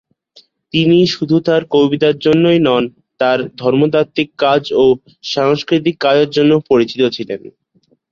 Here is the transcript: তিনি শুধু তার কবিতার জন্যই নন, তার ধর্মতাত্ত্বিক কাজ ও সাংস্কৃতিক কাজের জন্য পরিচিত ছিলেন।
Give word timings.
তিনি 0.73 0.97
শুধু 1.07 1.35
তার 1.47 1.61
কবিতার 1.73 2.15
জন্যই 2.25 2.59
নন, 2.67 2.83
তার 3.19 3.39
ধর্মতাত্ত্বিক 3.61 4.29
কাজ 4.43 4.63
ও 4.75 4.83
সাংস্কৃতিক 5.33 5.95
কাজের 6.05 6.29
জন্য 6.37 6.51
পরিচিত 6.69 7.01
ছিলেন। 7.15 7.41